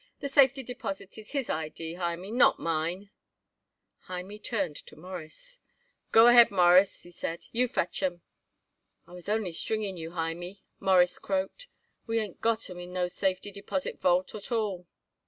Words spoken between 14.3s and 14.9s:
at all."